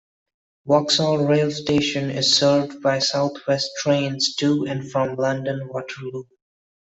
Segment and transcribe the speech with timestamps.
[0.65, 6.23] Vauxhall rail station is served by South West Trains to and from London Waterloo.